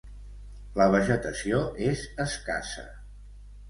[0.81, 1.61] La vegetació
[1.93, 2.91] és escassa.